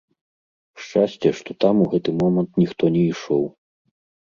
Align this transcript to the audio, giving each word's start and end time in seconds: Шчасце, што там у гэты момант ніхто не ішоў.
Шчасце, 0.85 1.29
што 1.41 1.57
там 1.67 1.75
у 1.85 1.87
гэты 1.93 2.17
момант 2.23 2.51
ніхто 2.65 2.83
не 2.99 3.07
ішоў. 3.13 3.49